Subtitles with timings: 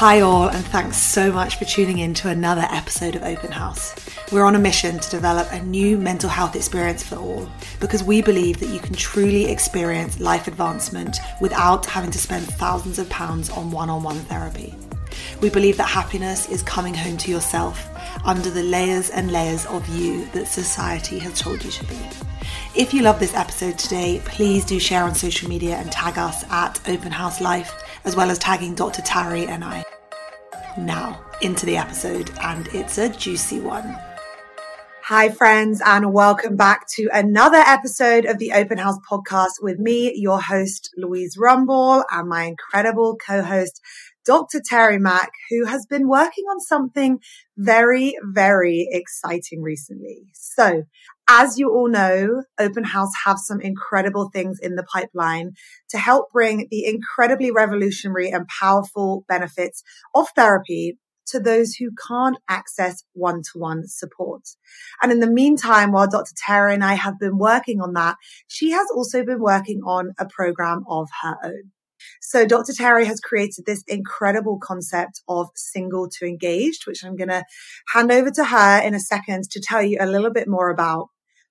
[0.00, 3.94] Hi, all, and thanks so much for tuning in to another episode of Open House.
[4.32, 7.46] We're on a mission to develop a new mental health experience for all
[7.80, 12.98] because we believe that you can truly experience life advancement without having to spend thousands
[12.98, 14.74] of pounds on one on one therapy.
[15.42, 17.86] We believe that happiness is coming home to yourself
[18.24, 21.98] under the layers and layers of you that society has told you to be.
[22.74, 26.42] If you love this episode today, please do share on social media and tag us
[26.50, 27.74] at Open House Life,
[28.06, 29.02] as well as tagging Dr.
[29.02, 29.84] Tari and I.
[30.78, 33.98] Now, into the episode, and it's a juicy one.
[35.02, 40.14] Hi, friends, and welcome back to another episode of the Open House podcast with me,
[40.14, 43.80] your host, Louise Rumball, and my incredible co host,
[44.24, 44.60] Dr.
[44.64, 47.18] Tari Mack, who has been working on something
[47.56, 50.26] very, very exciting recently.
[50.34, 50.82] So,
[51.28, 55.52] as you all know, Open House have some incredible things in the pipeline
[55.90, 59.82] to help bring the incredibly revolutionary and powerful benefits
[60.14, 60.98] of therapy
[61.30, 64.42] to those who can't access one to one support.
[65.00, 66.32] And in the meantime, while Dr.
[66.36, 68.16] Tari and I have been working on that,
[68.48, 71.70] she has also been working on a program of her own.
[72.20, 72.72] So Dr.
[72.72, 77.44] Tari has created this incredible concept of single to engaged, which I'm going to
[77.92, 81.08] hand over to her in a second to tell you a little bit more about.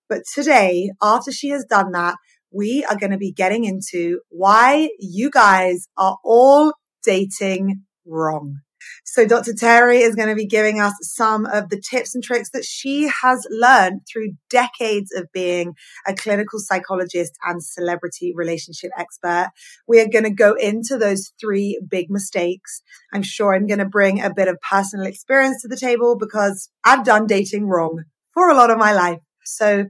[0.07, 2.15] But today, after she has done that,
[2.51, 6.73] we are going to be getting into why you guys are all
[7.03, 8.61] dating wrong.
[9.05, 9.53] So Dr.
[9.53, 13.09] Tari is going to be giving us some of the tips and tricks that she
[13.21, 15.73] has learned through decades of being
[16.07, 19.49] a clinical psychologist and celebrity relationship expert.
[19.87, 22.81] We are going to go into those three big mistakes.
[23.13, 26.69] I'm sure I'm going to bring a bit of personal experience to the table because
[26.83, 29.19] I've done dating wrong for a lot of my life.
[29.55, 29.85] So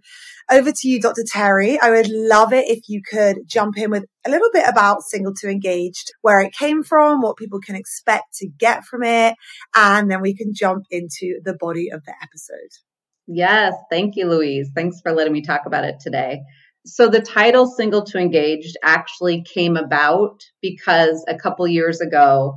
[0.51, 1.23] over to you, Dr.
[1.31, 1.79] Tari.
[1.79, 5.33] I would love it if you could jump in with a little bit about Single
[5.35, 9.35] to Engaged, where it came from, what people can expect to get from it,
[9.75, 12.69] and then we can jump into the body of the episode.
[13.27, 14.71] Yes, thank you, Louise.
[14.73, 16.41] Thanks for letting me talk about it today.
[16.85, 22.55] So the title Single to Engaged actually came about because a couple years ago,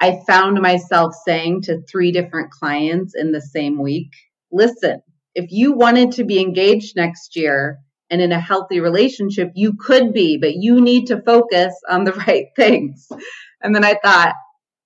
[0.00, 4.10] I found myself saying to three different clients in the same week,
[4.50, 5.00] listen,
[5.34, 7.78] if you wanted to be engaged next year
[8.10, 12.12] and in a healthy relationship, you could be, but you need to focus on the
[12.26, 13.08] right things.
[13.62, 14.34] And then I thought,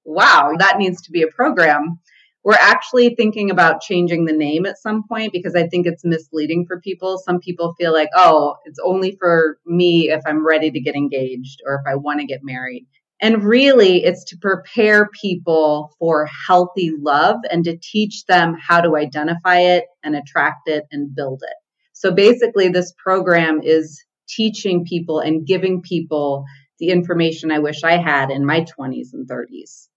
[0.05, 1.99] wow, that needs to be a program.
[2.45, 6.67] We're actually thinking about changing the name at some point because I think it's misleading
[6.67, 7.19] for people.
[7.19, 11.61] Some people feel like, oh, it's only for me if I'm ready to get engaged
[11.67, 12.87] or if I want to get married.
[13.21, 18.97] And really, it's to prepare people for healthy love and to teach them how to
[18.97, 21.57] identify it and attract it and build it.
[21.93, 26.45] So basically, this program is teaching people and giving people
[26.79, 29.89] the information I wish I had in my 20s and 30s.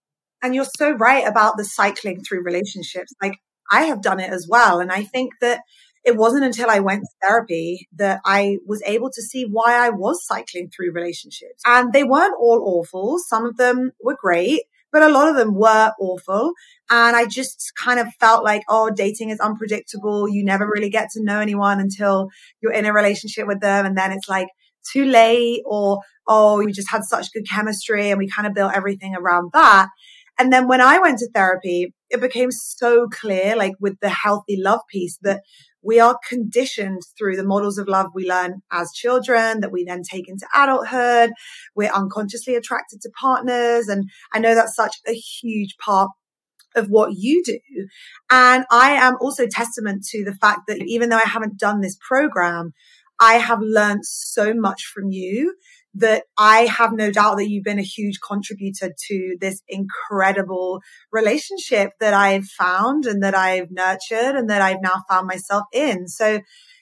[0.41, 3.12] And you're so right about the cycling through relationships.
[3.22, 3.34] Like,
[3.69, 4.79] I have done it as well.
[4.79, 5.59] And I think that
[6.04, 9.90] it wasn't until I went to therapy that I was able to see why I
[9.90, 11.62] was cycling through relationships.
[11.66, 13.20] And they weren't all awful.
[13.20, 14.62] Some of them were great,
[14.92, 16.54] but a lot of them were awful.
[16.90, 20.30] And I just kind of felt like, oh, dating is unpredictable.
[20.30, 22.30] You never really get to know anyone until
[22.62, 23.86] you're in a relationship with them.
[23.86, 24.48] And then it's like
[24.92, 28.74] too late or, oh, we just had such good chemistry and we kind of built
[28.74, 29.90] everything around that.
[30.40, 34.61] And then when I went to therapy, it became so clear, like with the healthy
[34.61, 35.41] love piece that
[35.82, 40.02] we are conditioned through the models of love we learn as children that we then
[40.03, 41.32] take into adulthood.
[41.76, 43.88] We're unconsciously attracted to partners.
[43.88, 46.11] And I know that's such a huge part
[46.76, 47.59] of what you do.
[48.29, 51.97] And I am also testament to the fact that even though I haven't done this
[52.08, 52.73] program,
[53.20, 55.56] I have learned so much from you
[55.99, 60.81] that I have no doubt that you've been a huge contributor to this incredible
[61.11, 66.07] relationship that I've found and that I've nurtured and that I've now found myself in.
[66.07, 66.40] So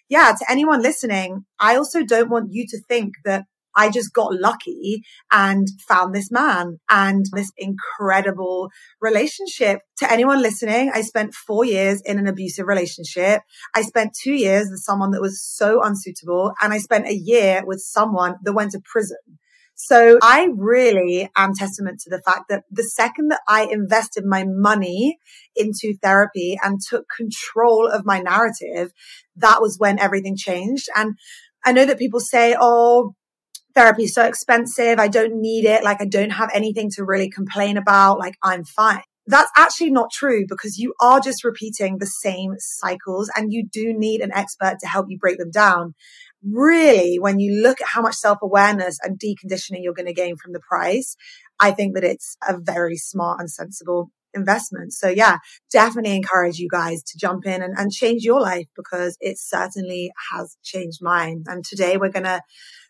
[0.09, 3.45] yeah, to anyone listening, I also don't want you to think that
[3.77, 8.69] I just got lucky and found this man and this incredible
[8.99, 9.81] relationship.
[9.99, 13.41] To anyone listening, I spent four years in an abusive relationship.
[13.75, 17.63] I spent two years with someone that was so unsuitable and I spent a year
[17.65, 19.17] with someone that went to prison.
[19.79, 24.43] So I really am testament to the fact that the second that I invested my
[24.43, 25.19] money
[25.55, 28.91] into therapy and took control of my narrative,
[29.35, 30.87] that was when everything changed.
[30.95, 31.13] And
[31.63, 33.13] I know that people say, Oh,
[33.77, 34.99] therapy is so expensive.
[34.99, 35.83] I don't need it.
[35.83, 38.19] Like I don't have anything to really complain about.
[38.19, 39.01] Like I'm fine.
[39.29, 43.93] That's actually not true because you are just repeating the same cycles and you do
[43.93, 45.93] need an expert to help you break them down
[46.43, 50.35] really, when you look at how much self awareness and deconditioning you're going to gain
[50.37, 51.15] from the price,
[51.59, 54.93] I think that it's a very smart and sensible investment.
[54.93, 55.37] So yeah,
[55.71, 60.11] definitely encourage you guys to jump in and, and change your life because it certainly
[60.31, 61.43] has changed mine.
[61.47, 62.41] And today we're going to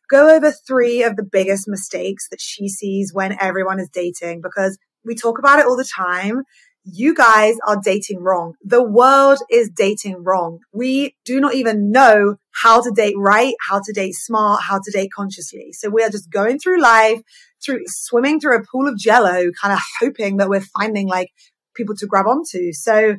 [0.09, 4.77] go over three of the biggest mistakes that she sees when everyone is dating because
[5.05, 6.43] we talk about it all the time
[6.89, 8.53] you guys are dating wrong.
[8.63, 10.59] The world is dating wrong.
[10.71, 14.91] We do not even know how to date right, how to date smart, how to
[14.91, 15.73] date consciously.
[15.73, 17.19] So we are just going through life,
[17.63, 21.31] through swimming through a pool of jello, kind of hoping that we're finding like
[21.75, 22.71] people to grab onto.
[22.71, 23.17] So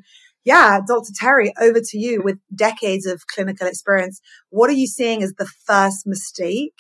[0.48, 1.12] yeah, Dr.
[1.14, 4.22] Tari, over to you with decades of clinical experience.
[4.48, 6.72] What are you seeing as the first mistake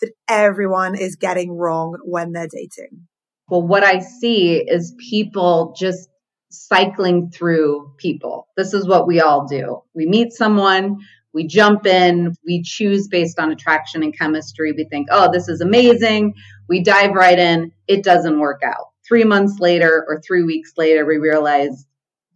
[0.00, 3.06] that everyone is getting wrong when they're dating?
[3.50, 6.08] Well, what I see is people just
[6.48, 8.48] cycling through people.
[8.56, 9.82] This is what we all do.
[9.94, 11.00] We meet someone,
[11.34, 14.72] we jump in, we choose based on attraction and chemistry.
[14.72, 16.32] We think, oh, this is amazing.
[16.70, 17.72] We dive right in.
[17.86, 18.86] It doesn't work out.
[19.06, 21.84] Three months later or three weeks later, we realize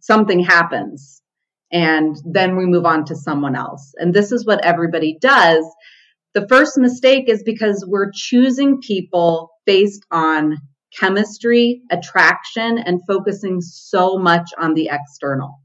[0.05, 1.21] something happens.
[1.71, 3.93] And then we move on to someone else.
[3.97, 5.65] And this is what everybody does.
[6.33, 10.57] The first mistake is because we're choosing people based on
[10.97, 15.59] chemistry, attraction, and focusing so much on the external.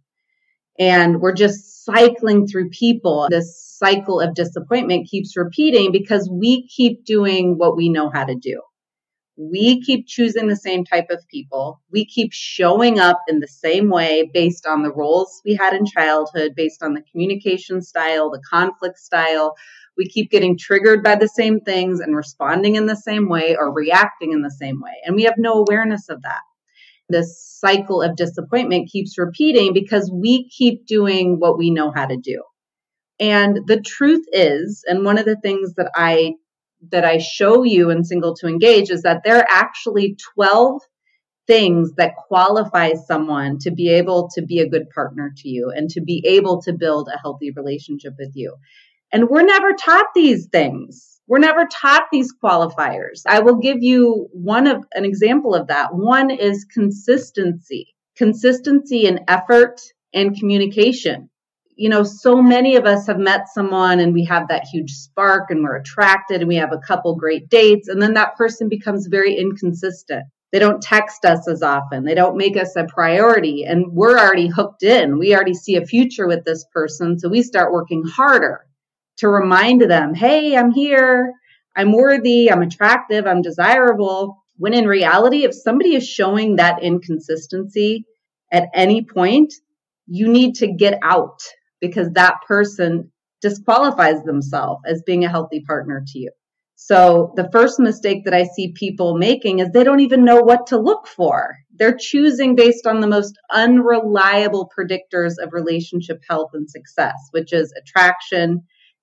[0.78, 3.28] And we're just cycling through people.
[3.30, 8.34] This cycle of disappointment keeps repeating because we keep doing what we know how to
[8.34, 8.62] do.
[9.42, 11.80] We keep choosing the same type of people.
[11.90, 15.86] We keep showing up in the same way based on the roles we had in
[15.86, 19.54] childhood, based on the communication style, the conflict style,
[19.96, 23.72] we keep getting triggered by the same things and responding in the same way or
[23.72, 24.92] reacting in the same way.
[25.04, 26.40] And we have no awareness of that.
[27.08, 32.16] This cycle of disappointment keeps repeating because we keep doing what we know how to
[32.16, 32.42] do.
[33.18, 36.34] And the truth is, and one of the things that I
[36.90, 40.80] that I show you in Single to Engage is that there are actually 12
[41.46, 45.90] things that qualify someone to be able to be a good partner to you and
[45.90, 48.54] to be able to build a healthy relationship with you.
[49.12, 51.20] And we're never taught these things.
[51.26, 53.22] We're never taught these qualifiers.
[53.26, 55.94] I will give you one of an example of that.
[55.94, 59.80] One is consistency, consistency in effort
[60.14, 61.30] and communication.
[61.80, 65.50] You know, so many of us have met someone and we have that huge spark
[65.50, 69.06] and we're attracted and we have a couple great dates and then that person becomes
[69.06, 70.24] very inconsistent.
[70.52, 72.04] They don't text us as often.
[72.04, 75.18] They don't make us a priority and we're already hooked in.
[75.18, 77.18] We already see a future with this person.
[77.18, 78.66] So we start working harder
[79.20, 81.32] to remind them, hey, I'm here,
[81.74, 84.36] I'm worthy, I'm attractive, I'm desirable.
[84.58, 88.04] When in reality, if somebody is showing that inconsistency
[88.52, 89.54] at any point,
[90.06, 91.40] you need to get out
[91.80, 93.10] because that person
[93.40, 96.30] disqualifies themselves as being a healthy partner to you.
[96.76, 100.68] So the first mistake that I see people making is they don't even know what
[100.68, 101.56] to look for.
[101.74, 107.72] They're choosing based on the most unreliable predictors of relationship health and success, which is
[107.78, 108.62] attraction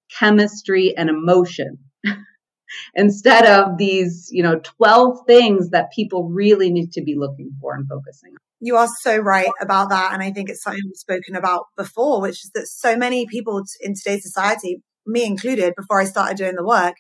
[0.10, 1.80] chemistry, and emotion.
[2.96, 7.76] Instead of these, you know, 12 things that people really need to be looking for
[7.76, 8.47] and focusing on.
[8.60, 10.14] You are so right about that.
[10.14, 13.64] And I think it's something we've spoken about before, which is that so many people
[13.82, 16.96] in today's society, me included, before I started doing the work,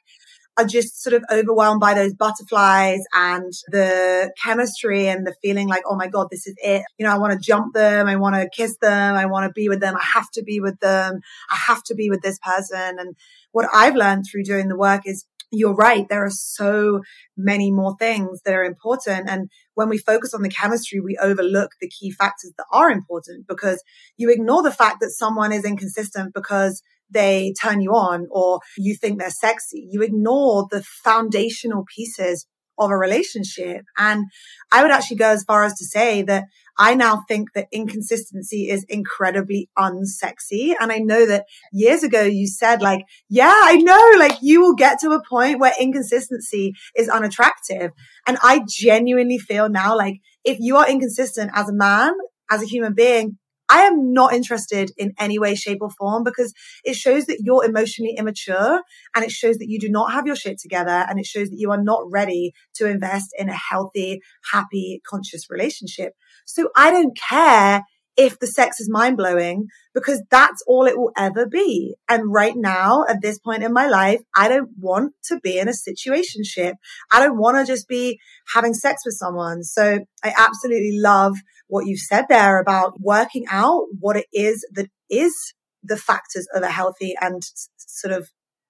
[0.58, 5.84] are just sort of overwhelmed by those butterflies and the chemistry and the feeling like,
[5.88, 6.84] oh my God, this is it.
[6.98, 8.08] You know, I want to jump them.
[8.08, 9.16] I want to kiss them.
[9.16, 9.96] I want to be with them.
[9.96, 11.20] I have to be with them.
[11.52, 12.98] I have to be with this person.
[13.00, 13.16] And
[13.52, 16.06] what I've learned through doing the work is you're right.
[16.10, 17.02] There are so
[17.36, 19.30] many more things that are important.
[19.30, 23.48] And when we focus on the chemistry, we overlook the key factors that are important
[23.48, 23.84] because
[24.18, 28.96] you ignore the fact that someone is inconsistent because they turn you on or you
[28.96, 29.88] think they're sexy.
[29.90, 32.46] You ignore the foundational pieces
[32.78, 33.86] of a relationship.
[33.98, 34.26] And
[34.72, 36.46] I would actually go as far as to say that
[36.78, 40.74] I now think that inconsistency is incredibly unsexy.
[40.80, 44.76] And I know that years ago you said like, yeah, I know, like you will
[44.76, 47.92] get to a point where inconsistency is unattractive.
[48.28, 52.14] And I genuinely feel now like if you are inconsistent as a man,
[52.50, 53.38] as a human being,
[53.70, 57.66] I am not interested in any way, shape or form because it shows that you're
[57.66, 58.82] emotionally immature
[59.16, 61.60] and it shows that you do not have your shit together and it shows that
[61.60, 64.22] you are not ready to invest in a healthy,
[64.52, 66.14] happy, conscious relationship.
[66.46, 67.84] So I don't care
[68.18, 71.96] if the sex is mind blowing because that's all it will ever be.
[72.10, 75.70] And right now, at this point in my life, I don't want to be in
[75.70, 76.74] a situationship.
[77.12, 78.20] I don't want to just be
[78.54, 79.64] having sex with someone.
[79.64, 84.88] So I absolutely love what you said there about working out what it is that
[85.10, 87.42] is the factors of a healthy and
[87.78, 88.30] sort of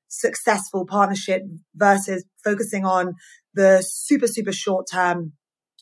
[0.10, 1.42] successful partnership
[1.76, 3.14] versus focusing on
[3.54, 5.34] the super, super short term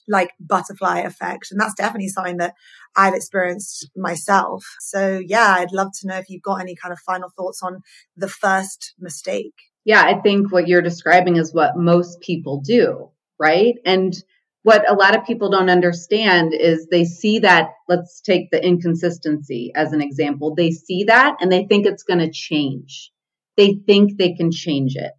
[0.08, 1.48] like butterfly effect.
[1.52, 2.54] And that's definitely something that
[2.96, 4.64] I've experienced myself.
[4.80, 7.82] So yeah, I'd love to know if you've got any kind of final thoughts on
[8.16, 9.54] the first mistake.
[9.84, 13.10] Yeah, I think what you're describing is what most people do,
[13.40, 13.76] right?
[13.86, 14.16] And
[14.64, 19.72] what a lot of people don't understand is they see that, let's take the inconsistency
[19.76, 20.56] as an example.
[20.56, 23.12] They see that and they think it's going to change.
[23.58, 25.12] They think they can change it.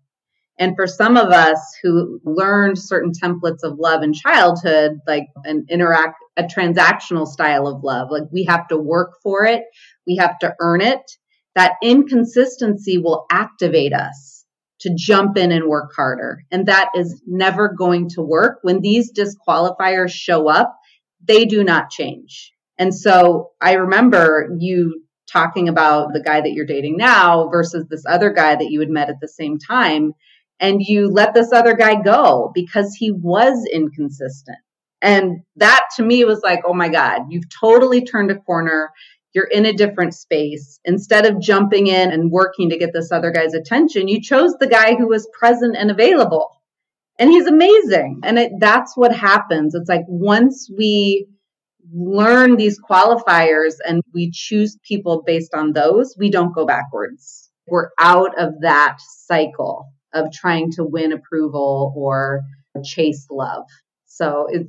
[0.58, 5.66] And for some of us who learned certain templates of love in childhood, like an
[5.70, 9.64] interact, a transactional style of love, like we have to work for it,
[10.06, 11.00] we have to earn it,
[11.54, 14.44] that inconsistency will activate us
[14.80, 16.42] to jump in and work harder.
[16.50, 18.58] And that is never going to work.
[18.62, 20.76] When these disqualifiers show up,
[21.26, 22.52] they do not change.
[22.78, 25.02] And so I remember you
[25.32, 28.90] talking about the guy that you're dating now versus this other guy that you had
[28.90, 30.12] met at the same time
[30.60, 34.58] and you let this other guy go because he was inconsistent.
[35.06, 38.90] And that to me was like, oh my God, you've totally turned a corner.
[39.32, 40.80] You're in a different space.
[40.84, 44.66] Instead of jumping in and working to get this other guy's attention, you chose the
[44.66, 46.50] guy who was present and available.
[47.20, 48.22] And he's amazing.
[48.24, 49.76] And it, that's what happens.
[49.76, 51.28] It's like once we
[51.94, 57.48] learn these qualifiers and we choose people based on those, we don't go backwards.
[57.68, 62.40] We're out of that cycle of trying to win approval or
[62.82, 63.66] chase love.
[64.06, 64.66] So it,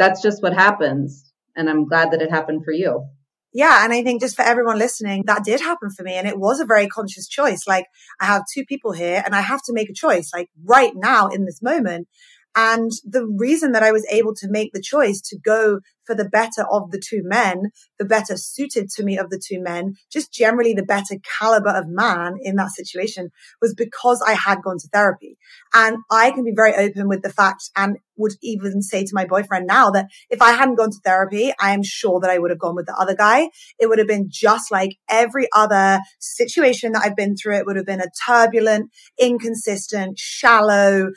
[0.00, 1.30] that's just what happens.
[1.54, 3.06] And I'm glad that it happened for you.
[3.52, 3.84] Yeah.
[3.84, 6.14] And I think just for everyone listening, that did happen for me.
[6.14, 7.66] And it was a very conscious choice.
[7.66, 7.84] Like
[8.18, 11.28] I have two people here and I have to make a choice, like right now
[11.28, 12.08] in this moment.
[12.56, 16.28] And the reason that I was able to make the choice to go for the
[16.28, 20.32] better of the two men, the better suited to me of the two men, just
[20.32, 23.30] generally the better caliber of man in that situation
[23.60, 25.38] was because I had gone to therapy.
[25.72, 29.24] And I can be very open with the fact and would even say to my
[29.24, 32.50] boyfriend now that if I hadn't gone to therapy, I am sure that I would
[32.50, 33.48] have gone with the other guy.
[33.78, 37.58] It would have been just like every other situation that I've been through.
[37.58, 41.10] It would have been a turbulent, inconsistent, shallow,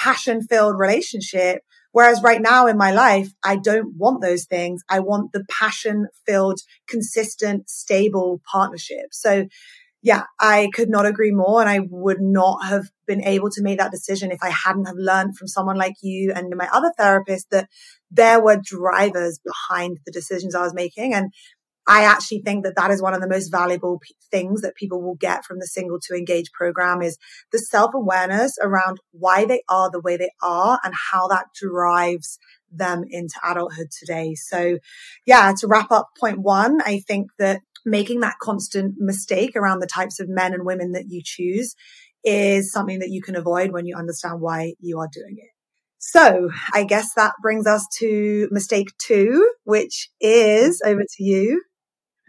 [0.00, 1.62] passion filled relationship.
[1.92, 4.82] Whereas right now in my life, I don't want those things.
[4.88, 9.06] I want the passion filled, consistent, stable partnership.
[9.10, 9.46] So
[10.02, 11.60] yeah, I could not agree more.
[11.60, 14.96] And I would not have been able to make that decision if I hadn't have
[14.96, 17.68] learned from someone like you and my other therapist that
[18.10, 21.12] there were drivers behind the decisions I was making.
[21.12, 21.32] And
[21.90, 25.02] I actually think that that is one of the most valuable p- things that people
[25.02, 27.18] will get from the single to engage program is
[27.50, 32.38] the self awareness around why they are the way they are and how that drives
[32.70, 34.36] them into adulthood today.
[34.36, 34.78] So
[35.26, 39.88] yeah, to wrap up point one, I think that making that constant mistake around the
[39.88, 41.74] types of men and women that you choose
[42.22, 45.50] is something that you can avoid when you understand why you are doing it.
[45.98, 51.62] So I guess that brings us to mistake two, which is over to you.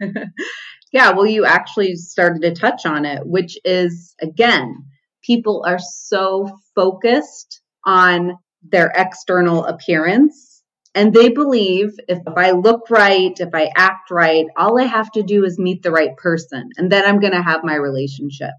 [0.92, 4.84] yeah, well, you actually started to touch on it, which is again,
[5.22, 10.62] people are so focused on their external appearance.
[10.94, 15.10] And they believe if, if I look right, if I act right, all I have
[15.12, 18.50] to do is meet the right person, and then I'm going to have my relationship.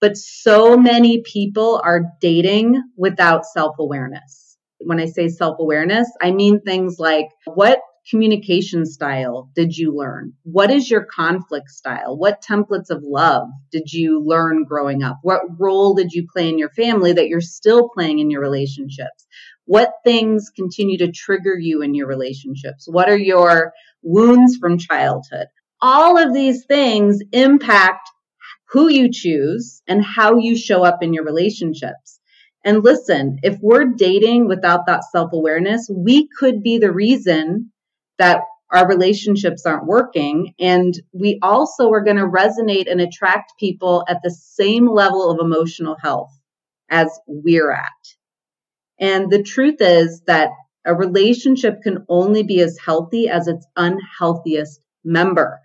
[0.00, 4.56] But so many people are dating without self awareness.
[4.80, 10.32] When I say self awareness, I mean things like what communication style did you learn?
[10.42, 12.16] What is your conflict style?
[12.16, 15.18] What templates of love did you learn growing up?
[15.22, 19.26] What role did you play in your family that you're still playing in your relationships?
[19.64, 22.86] What things continue to trigger you in your relationships?
[22.88, 25.46] What are your wounds from childhood?
[25.80, 28.08] All of these things impact
[28.70, 32.20] who you choose and how you show up in your relationships.
[32.64, 37.71] And listen, if we're dating without that self awareness, we could be the reason
[38.22, 40.54] that our relationships aren't working.
[40.60, 45.40] And we also are going to resonate and attract people at the same level of
[45.40, 46.30] emotional health
[46.88, 47.90] as we're at.
[49.00, 50.50] And the truth is that
[50.86, 55.60] a relationship can only be as healthy as its unhealthiest member.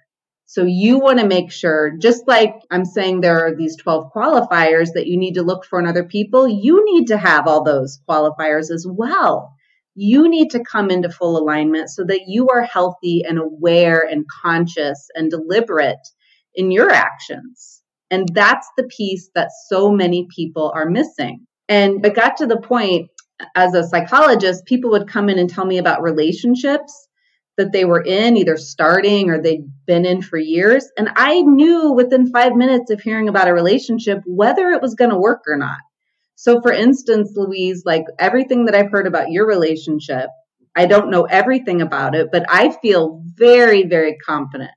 [0.48, 4.94] So you want to make sure, just like I'm saying there are these 12 qualifiers
[4.96, 8.00] that you need to look for in other people, you need to have all those
[8.10, 9.54] qualifiers as well.
[10.00, 14.26] You need to come into full alignment so that you are healthy and aware and
[14.44, 16.08] conscious and deliberate
[16.54, 17.82] in your actions.
[18.12, 21.48] And that's the piece that so many people are missing.
[21.68, 23.10] And it got to the point
[23.56, 27.08] as a psychologist, people would come in and tell me about relationships
[27.58, 30.86] that they were in, either starting or they'd been in for years.
[30.96, 35.10] And I knew within five minutes of hearing about a relationship whether it was going
[35.10, 35.80] to work or not.
[36.40, 40.30] So, for instance, Louise, like everything that I've heard about your relationship,
[40.76, 44.70] I don't know everything about it, but I feel very, very confident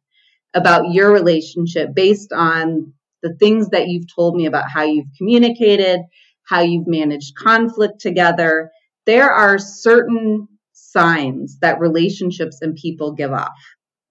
[0.55, 6.01] about your relationship based on the things that you've told me about how you've communicated,
[6.49, 8.71] how you've managed conflict together.
[9.05, 13.53] There are certain signs that relationships and people give off,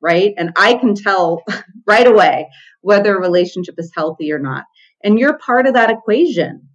[0.02, 0.36] right?
[0.38, 1.42] And I can tell
[1.88, 2.48] right away
[2.82, 4.66] whether a relationship is healthy or not.
[5.04, 6.69] And you're part of that equation.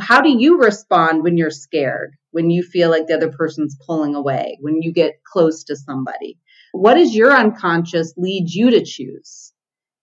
[0.00, 4.14] How do you respond when you're scared, when you feel like the other person's pulling
[4.14, 6.38] away, when you get close to somebody?
[6.72, 9.52] What does your unconscious lead you to choose?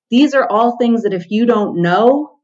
[0.09, 2.37] These are all things that if you don't know,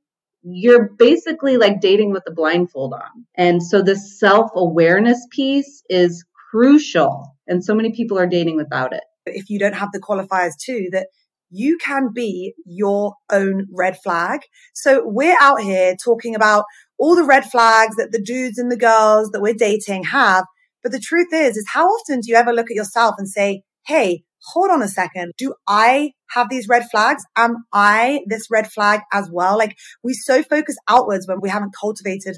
[0.43, 3.25] you're basically like dating with the blindfold on.
[3.35, 7.35] And so this self awareness piece is crucial.
[7.47, 9.03] And so many people are dating without it.
[9.25, 11.07] If you don't have the qualifiers too, that
[11.49, 14.41] you can be your own red flag.
[14.73, 16.65] So we're out here talking about
[16.99, 20.45] all the red flags that the dudes and the girls that we're dating have.
[20.83, 23.63] But the truth is, is how often do you ever look at yourself and say,
[23.85, 24.23] Hey,
[24.53, 25.33] hold on a second.
[25.37, 27.23] Do I have these red flags?
[27.35, 29.57] Am I this red flag as well?
[29.57, 32.37] Like we so focus outwards when we haven't cultivated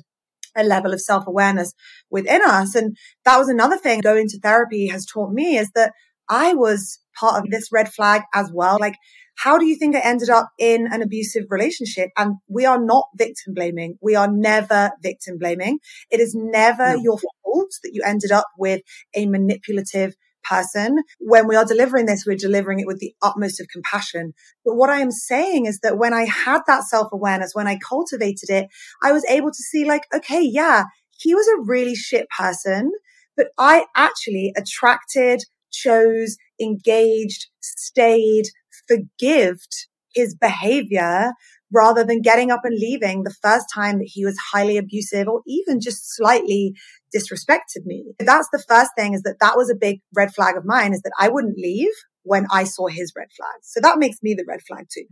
[0.56, 1.74] a level of self awareness
[2.10, 2.76] within us.
[2.76, 5.94] And that was another thing going to therapy has taught me is that
[6.30, 8.78] I was part of this red flag as well.
[8.80, 8.96] Like,
[9.38, 12.10] how do you think I ended up in an abusive relationship?
[12.18, 13.98] And we are not victim blaming.
[14.02, 15.80] We are never victim blaming.
[16.12, 17.02] It is never no.
[17.02, 18.82] your fault that you ended up with
[19.16, 20.14] a manipulative
[20.44, 21.04] person.
[21.20, 24.34] When we are delivering this, we're delivering it with the utmost of compassion.
[24.66, 27.78] But what I am saying is that when I had that self awareness, when I
[27.78, 28.68] cultivated it,
[29.04, 30.84] I was able to see like, okay, yeah,
[31.18, 32.92] he was a really shit person,
[33.36, 38.46] but I actually attracted, chose, engaged, stayed,
[38.88, 41.32] forgived his behavior
[41.72, 45.42] rather than getting up and leaving the first time that he was highly abusive or
[45.46, 46.74] even just slightly
[47.16, 48.06] disrespected me.
[48.20, 51.02] That's the first thing is that that was a big red flag of mine is
[51.02, 53.60] that I wouldn't leave when I saw his red flag.
[53.64, 55.06] So that makes me the red flag too.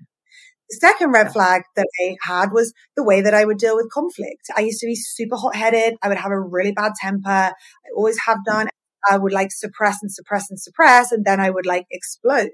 [0.70, 3.89] The second red flag that I had was the way that I would deal with
[3.89, 4.48] conflict.
[4.56, 5.96] I used to be super hot headed.
[6.02, 7.30] I would have a really bad temper.
[7.30, 7.54] I
[7.96, 8.52] always have mm.
[8.52, 8.67] done.
[9.10, 12.49] I would like suppress and suppress and suppress, and then I would like explode.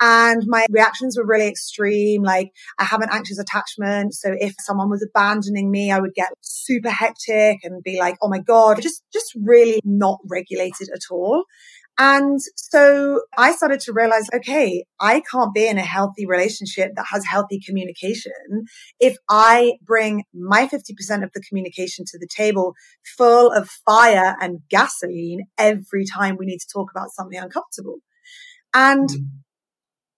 [0.00, 2.22] And my reactions were really extreme.
[2.22, 4.14] Like I have an anxious attachment.
[4.14, 8.28] So if someone was abandoning me, I would get super hectic and be like, Oh
[8.28, 11.44] my God, just, just really not regulated at all.
[11.98, 17.06] And so I started to realize, okay, I can't be in a healthy relationship that
[17.10, 18.66] has healthy communication
[19.00, 22.74] if I bring my 50% of the communication to the table
[23.16, 27.96] full of fire and gasoline every time we need to talk about something uncomfortable.
[28.74, 29.24] And mm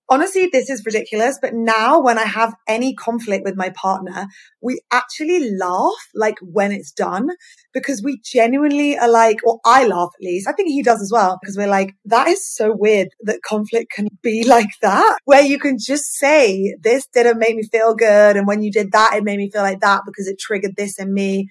[0.09, 1.39] honestly, this is ridiculous.
[1.41, 4.27] But now when I have any conflict with my partner,
[4.61, 7.29] we actually laugh like when it's done
[7.73, 10.49] because we genuinely are like, or I laugh at least.
[10.49, 13.93] I think he does as well because we're like, that is so weird that conflict
[13.93, 18.37] can be like that, where you can just say, this didn't make me feel good.
[18.37, 20.99] And when you did that, it made me feel like that because it triggered this
[20.99, 21.49] in me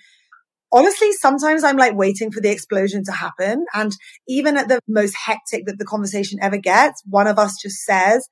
[0.72, 3.66] honestly, sometimes I'm like waiting for the explosion to happen.
[3.74, 3.92] And
[4.28, 8.28] even at the most hectic that the conversation ever gets, one of us just says,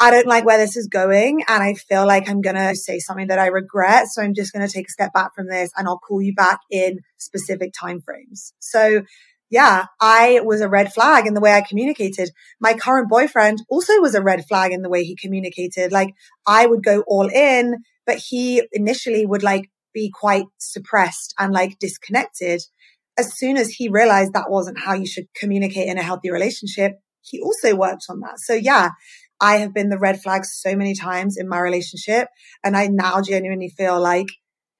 [0.00, 1.42] I don't like where this is going.
[1.48, 4.06] And I feel like I'm going to say something that I regret.
[4.08, 6.34] So I'm just going to take a step back from this and I'll call you
[6.34, 8.52] back in specific timeframes.
[8.60, 9.02] So
[9.50, 12.30] yeah, I was a red flag in the way I communicated.
[12.60, 15.90] My current boyfriend also was a red flag in the way he communicated.
[15.90, 16.14] Like
[16.46, 21.78] I would go all in, but he initially would like be quite suppressed and like
[21.78, 22.62] disconnected.
[23.18, 26.92] As soon as he realized that wasn't how you should communicate in a healthy relationship,
[27.22, 28.38] he also worked on that.
[28.38, 28.90] So yeah,
[29.40, 32.28] I have been the red flag so many times in my relationship.
[32.64, 34.28] And I now genuinely feel like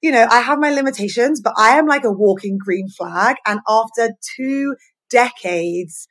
[0.01, 3.35] you know, I have my limitations, but I am like a walking green flag.
[3.45, 4.75] And after two
[5.09, 6.07] decades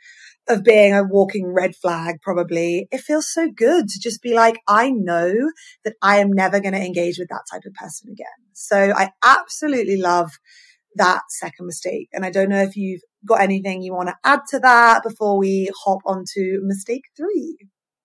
[0.49, 4.61] of being a walking red flag, probably, it feels so good to just be like,
[4.67, 5.33] I know
[5.85, 8.27] that I am never going to engage with that type of person again.
[8.53, 10.31] So I absolutely love
[10.95, 12.09] that second mistake.
[12.13, 15.39] And I don't know if you've got anything you want to add to that before
[15.39, 17.59] we hop onto mistake three.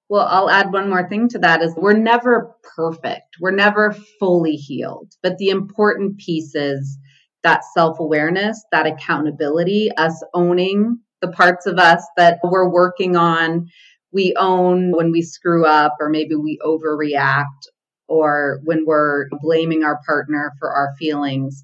[0.10, 3.38] Well, I'll add one more thing to that is we're never perfect.
[3.40, 5.14] We're never fully healed.
[5.24, 6.98] But the important piece is
[7.42, 13.70] that self-awareness, that accountability, us owning the parts of us that we're working on.
[14.12, 17.68] We own when we screw up or maybe we overreact
[18.08, 21.64] or when we're blaming our partner for our feelings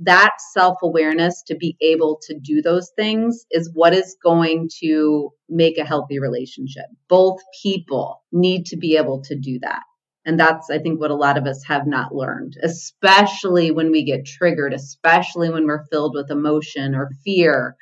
[0.00, 5.30] that self awareness to be able to do those things is what is going to
[5.48, 6.84] make a healthy relationship.
[7.08, 9.82] Both people need to be able to do that.
[10.24, 14.04] And that's, I think, what a lot of us have not learned, especially when we
[14.04, 17.76] get triggered, especially when we're filled with emotion or fear.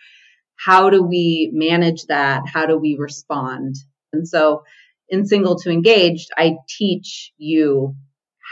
[0.56, 2.42] How do we manage that?
[2.52, 3.76] How do we respond?
[4.12, 4.62] And so
[5.08, 7.94] in single to engaged, I teach you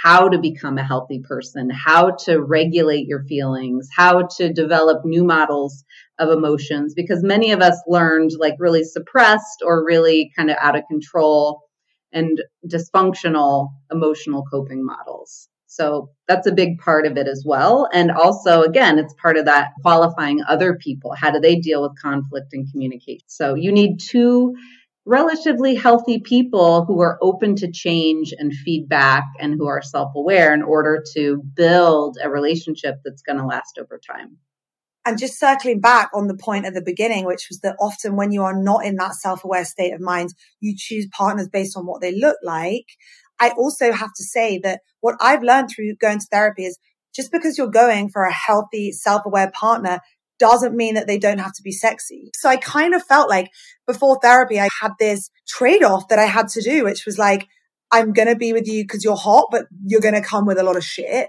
[0.03, 5.25] how to become a healthy person, how to regulate your feelings, how to develop new
[5.25, 5.85] models
[6.19, 10.77] of emotions, because many of us learned like really suppressed or really kind of out
[10.77, 11.63] of control
[12.13, 12.39] and
[12.69, 15.49] dysfunctional emotional coping models.
[15.75, 17.89] So that's a big part of it as well.
[17.93, 21.15] And also, again, it's part of that qualifying other people.
[21.17, 23.25] How do they deal with conflict and communication?
[23.27, 24.55] So you need two
[25.05, 30.55] relatively healthy people who are open to change and feedback and who are self aware
[30.55, 34.39] in order to build a relationship that's going to last over time.
[35.07, 38.33] And just circling back on the point at the beginning, which was that often when
[38.33, 41.85] you are not in that self aware state of mind, you choose partners based on
[41.85, 42.87] what they look like.
[43.41, 46.79] I also have to say that what I've learned through going to therapy is
[47.15, 50.01] just because you're going for a healthy, self aware partner
[50.39, 52.31] doesn't mean that they don't have to be sexy.
[52.35, 53.51] So I kind of felt like
[53.87, 57.47] before therapy, I had this trade off that I had to do, which was like,
[57.93, 60.59] I'm going to be with you because you're hot, but you're going to come with
[60.59, 61.29] a lot of shit.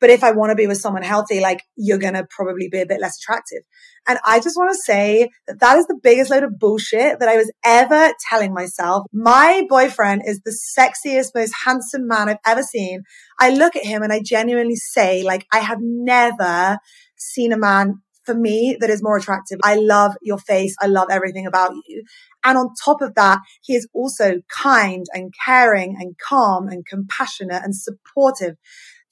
[0.00, 2.80] But if I want to be with someone healthy, like you're going to probably be
[2.80, 3.62] a bit less attractive.
[4.08, 7.28] And I just want to say that that is the biggest load of bullshit that
[7.28, 9.04] I was ever telling myself.
[9.12, 13.02] My boyfriend is the sexiest, most handsome man I've ever seen.
[13.40, 16.78] I look at him and I genuinely say, like, I have never
[17.16, 19.58] seen a man for me that is more attractive.
[19.62, 20.74] I love your face.
[20.80, 22.02] I love everything about you.
[22.44, 27.62] And on top of that, he is also kind and caring and calm and compassionate
[27.62, 28.56] and supportive.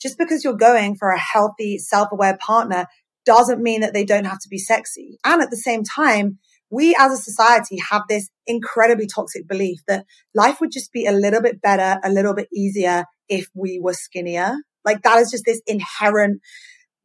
[0.05, 2.87] Just because you're going for a healthy, self-aware partner
[3.25, 5.17] doesn't mean that they don't have to be sexy.
[5.25, 6.39] And at the same time,
[6.71, 11.13] we as a society have this incredibly toxic belief that life would just be a
[11.13, 14.57] little bit better, a little bit easier if we were skinnier.
[14.85, 16.43] Like that is just this inherent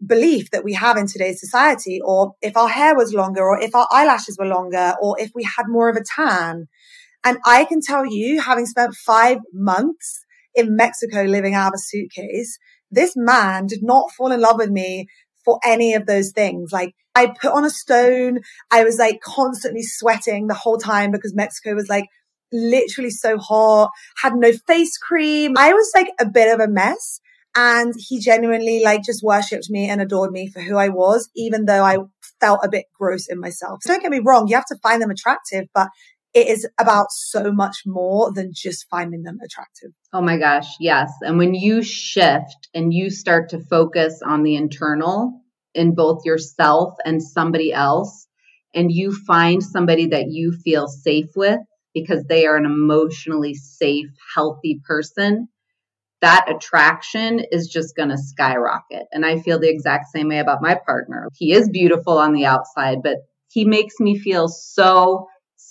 [0.06, 3.74] belief that we have in today's society, or if our hair was longer, or if
[3.74, 6.68] our eyelashes were longer, or if we had more of a tan.
[7.24, 11.80] And I can tell you, having spent five months in Mexico living out of a
[11.80, 12.58] suitcase,
[12.92, 15.08] this man did not fall in love with me
[15.46, 16.72] for any of those things.
[16.72, 18.40] Like I put on a stone.
[18.72, 22.06] I was like constantly sweating the whole time because Mexico was like
[22.52, 23.90] literally so hot,
[24.22, 25.56] had no face cream.
[25.58, 27.20] I was like a bit of a mess.
[27.56, 31.66] And he genuinely like just worshipped me and adored me for who I was, even
[31.66, 31.98] though I
[32.40, 33.80] felt a bit gross in myself.
[33.82, 34.48] So don't get me wrong.
[34.48, 35.90] You have to find them attractive, but
[36.34, 39.92] it is about so much more than just finding them attractive.
[40.14, 40.68] Oh my gosh.
[40.80, 41.12] Yes.
[41.22, 45.42] And when you shift and you start to focus on the internal
[45.74, 48.28] in both yourself and somebody else,
[48.74, 51.60] and you find somebody that you feel safe with
[51.94, 55.48] because they are an emotionally safe, healthy person,
[56.22, 59.04] that attraction is just going to skyrocket.
[59.12, 61.30] And I feel the exact same way about my partner.
[61.34, 63.18] He is beautiful on the outside, but
[63.52, 65.28] he makes me feel so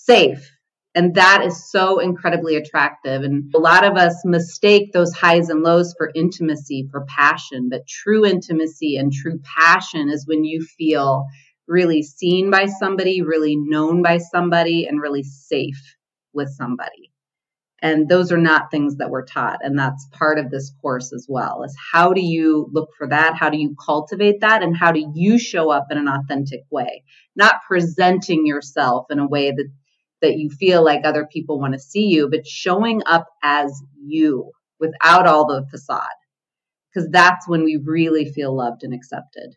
[0.08, 0.50] safe.
[0.94, 3.22] And that is so incredibly attractive.
[3.22, 7.68] And a lot of us mistake those highs and lows for intimacy, for passion.
[7.70, 11.26] But true intimacy and true passion is when you feel
[11.68, 15.96] really seen by somebody, really known by somebody, and really safe
[16.32, 17.12] with somebody.
[17.80, 19.60] And those are not things that we're taught.
[19.62, 23.36] And that's part of this course as well is how do you look for that?
[23.36, 24.62] How do you cultivate that?
[24.64, 27.04] And how do you show up in an authentic way?
[27.36, 29.70] Not presenting yourself in a way that,
[30.22, 34.52] that you feel like other people want to see you, but showing up as you
[34.80, 36.02] without all the facade.
[36.92, 39.54] Because that's when we really feel loved and accepted.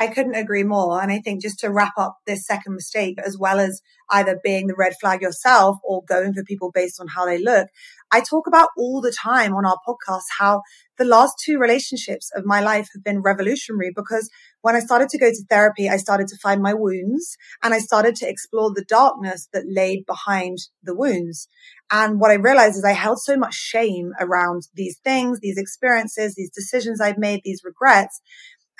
[0.00, 1.02] I couldn't agree more.
[1.02, 4.68] And I think just to wrap up this second mistake, as well as either being
[4.68, 7.68] the red flag yourself or going for people based on how they look,
[8.10, 10.62] I talk about all the time on our podcast how
[10.98, 14.30] the last two relationships of my life have been revolutionary because
[14.62, 17.78] when I started to go to therapy, I started to find my wounds and I
[17.78, 21.48] started to explore the darkness that laid behind the wounds.
[21.90, 26.34] And what I realized is I held so much shame around these things, these experiences,
[26.34, 28.20] these decisions I've made, these regrets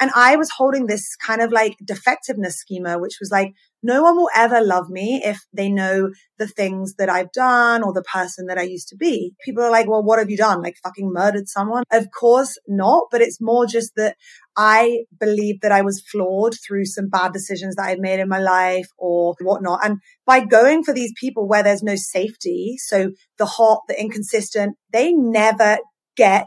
[0.00, 4.16] and I was holding this kind of like defectiveness schema, which was like, no one
[4.16, 8.46] will ever love me if they know the things that I've done or the person
[8.46, 9.34] that I used to be.
[9.44, 10.62] People are like, well, what have you done?
[10.62, 11.84] Like fucking murdered someone?
[11.92, 13.04] Of course not.
[13.10, 14.16] But it's more just that
[14.56, 18.40] I believe that I was flawed through some bad decisions that I've made in my
[18.40, 19.84] life or whatnot.
[19.84, 24.76] And by going for these people where there's no safety, so the hot, the inconsistent,
[24.92, 25.78] they never
[26.16, 26.46] get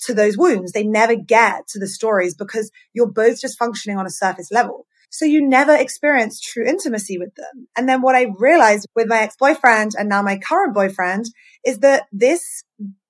[0.00, 0.72] to those wounds.
[0.72, 4.86] They never get to the stories because you're both just functioning on a surface level.
[5.10, 7.68] So you never experience true intimacy with them.
[7.76, 11.26] And then what I realized with my ex-boyfriend and now my current boyfriend
[11.64, 12.64] is that this,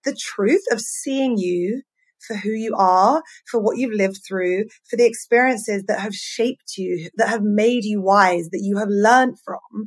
[0.05, 1.83] the truth of seeing you
[2.27, 6.77] for who you are, for what you've lived through, for the experiences that have shaped
[6.77, 9.87] you, that have made you wise, that you have learned from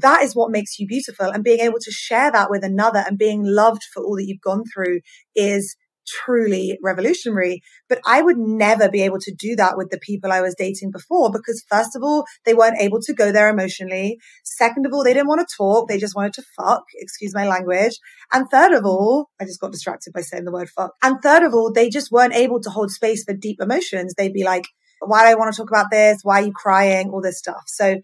[0.00, 1.26] that is what makes you beautiful.
[1.26, 4.40] And being able to share that with another and being loved for all that you've
[4.40, 5.00] gone through
[5.34, 5.76] is
[6.08, 7.60] truly revolutionary.
[7.88, 10.90] But I would never be able to do that with the people I was dating
[10.90, 14.18] before because first of all, they weren't able to go there emotionally.
[14.44, 15.88] Second of all, they didn't want to talk.
[15.88, 17.98] They just wanted to fuck, excuse my language.
[18.32, 20.92] And third of all, I just got distracted by saying the word fuck.
[21.02, 24.14] And third of all, they just weren't able to hold space for deep emotions.
[24.16, 24.64] They'd be like,
[25.00, 26.20] why do I want to talk about this?
[26.22, 27.10] Why are you crying?
[27.10, 27.62] All this stuff.
[27.66, 27.96] So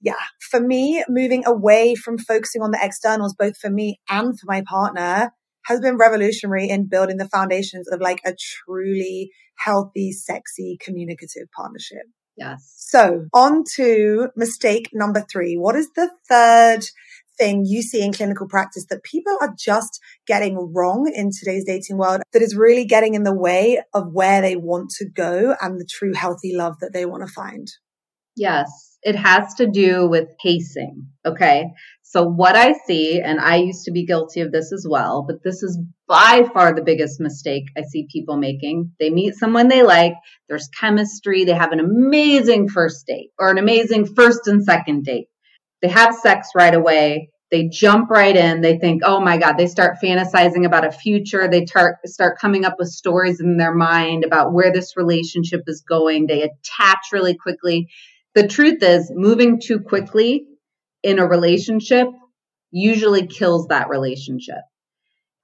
[0.00, 0.14] yeah,
[0.50, 4.62] for me, moving away from focusing on the externals, both for me and for my
[4.68, 5.32] partner,
[5.64, 12.04] has been revolutionary in building the foundations of like a truly healthy, sexy, communicative partnership.
[12.36, 12.72] Yes.
[12.76, 15.56] So on to mistake number three.
[15.56, 16.84] What is the third
[17.36, 21.98] thing you see in clinical practice that people are just getting wrong in today's dating
[21.98, 25.80] world that is really getting in the way of where they want to go and
[25.80, 27.68] the true healthy love that they want to find?
[28.38, 31.06] Yes it has to do with pacing.
[31.24, 31.66] Okay.
[32.02, 35.42] So what I see, and I used to be guilty of this as well, but
[35.44, 38.92] this is by far the biggest mistake I see people making.
[38.98, 40.14] They meet someone they like,
[40.48, 45.28] there's chemistry, they have an amazing first date or an amazing first and second date.
[45.82, 47.30] They have sex right away.
[47.50, 48.60] They jump right in.
[48.62, 51.48] They think, oh my God, they start fantasizing about a future.
[51.48, 55.82] They start, start coming up with stories in their mind about where this relationship is
[55.88, 56.26] going.
[56.26, 57.88] They attach really quickly
[58.34, 60.46] the truth is, moving too quickly
[61.02, 62.08] in a relationship
[62.70, 64.62] usually kills that relationship.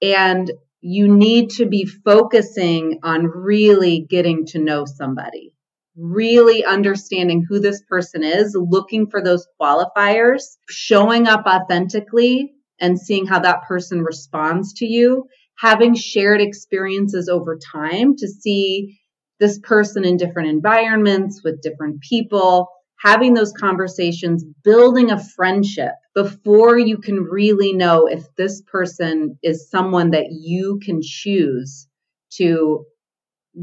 [0.01, 5.53] And you need to be focusing on really getting to know somebody,
[5.97, 13.25] really understanding who this person is, looking for those qualifiers, showing up authentically and seeing
[13.25, 15.25] how that person responds to you,
[15.57, 18.99] having shared experiences over time to see
[19.39, 22.69] this person in different environments with different people
[23.05, 29.69] having those conversations, building a friendship before you can really know if this person is
[29.69, 31.87] someone that you can choose
[32.31, 32.83] to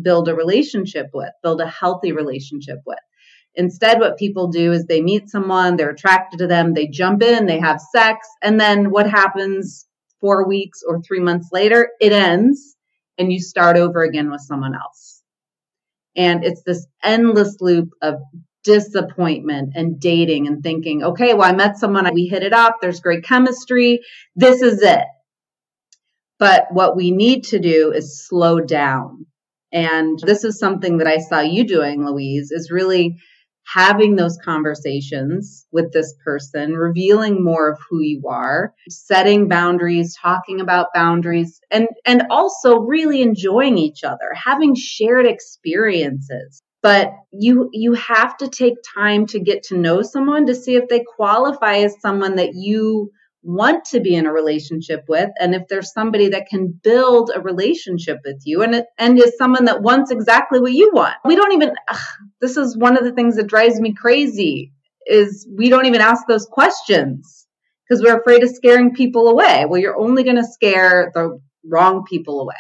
[0.01, 3.01] build a relationship with, build a healthy relationship with.
[3.57, 7.47] Instead, what people do is they meet someone, they're attracted to them, they jump in,
[7.47, 9.89] they have sex, and then what happens
[10.21, 11.91] four weeks or three months later?
[12.01, 12.77] It ends
[13.19, 15.21] and you start over again with someone else.
[16.15, 18.21] And it's this endless loop of
[18.65, 23.01] disappointment and dating and thinking, okay, well, I met someone, we hit it up, there's
[23.01, 24.01] great chemistry,
[24.37, 25.05] this is it.
[26.39, 29.27] But what we need to do is slow down.
[29.73, 33.17] And this is something that I saw you doing, Louise, is really
[33.65, 40.61] having those conversations with this person, revealing more of who you are, setting boundaries, talking
[40.61, 47.95] about boundaries, and, and also really enjoying each other, having shared experiences but you you
[47.95, 52.01] have to take time to get to know someone to see if they qualify as
[52.01, 53.11] someone that you
[53.45, 57.41] want to be in a relationship with and if there's somebody that can build a
[57.41, 61.15] relationship with you and and is someone that wants exactly what you want.
[61.25, 61.99] We don't even ugh,
[62.41, 64.73] this is one of the things that drives me crazy
[65.07, 67.47] is we don't even ask those questions
[67.89, 69.65] because we're afraid of scaring people away.
[69.69, 72.55] Well you're only going to scare the wrong people away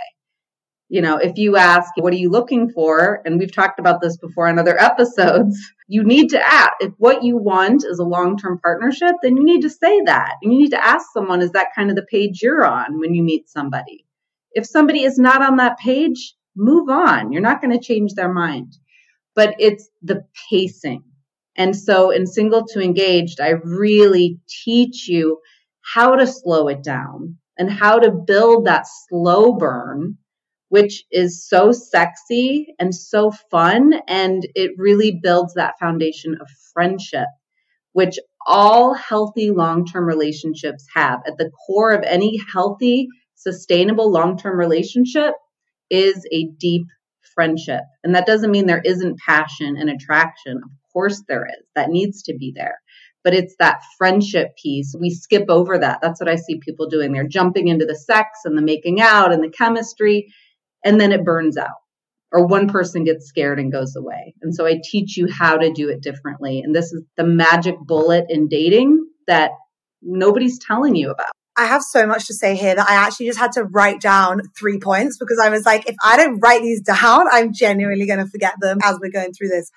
[0.92, 3.22] you know, if you ask, what are you looking for?
[3.24, 7.24] And we've talked about this before in other episodes, you need to ask if what
[7.24, 10.34] you want is a long term partnership, then you need to say that.
[10.42, 13.14] And you need to ask someone, is that kind of the page you're on when
[13.14, 14.04] you meet somebody?
[14.52, 17.32] If somebody is not on that page, move on.
[17.32, 18.74] You're not going to change their mind.
[19.34, 21.04] But it's the pacing.
[21.56, 25.40] And so in single to engaged, I really teach you
[25.80, 30.18] how to slow it down and how to build that slow burn
[30.72, 33.92] which is so sexy and so fun.
[34.08, 37.26] And it really builds that foundation of friendship,
[37.92, 41.20] which all healthy long term relationships have.
[41.26, 45.34] At the core of any healthy, sustainable long term relationship
[45.90, 46.86] is a deep
[47.34, 47.82] friendship.
[48.02, 50.56] And that doesn't mean there isn't passion and attraction.
[50.56, 51.66] Of course, there is.
[51.74, 52.78] That needs to be there.
[53.22, 54.96] But it's that friendship piece.
[54.98, 55.98] We skip over that.
[56.00, 57.12] That's what I see people doing.
[57.12, 60.32] They're jumping into the sex and the making out and the chemistry
[60.84, 61.82] and then it burns out
[62.32, 64.34] or one person gets scared and goes away.
[64.42, 66.60] And so I teach you how to do it differently.
[66.60, 69.50] And this is the magic bullet in dating that
[70.00, 71.30] nobody's telling you about.
[71.56, 74.40] I have so much to say here that I actually just had to write down
[74.58, 78.20] three points because I was like, if I don't write these down, I'm genuinely going
[78.20, 79.70] to forget them as we're going through this.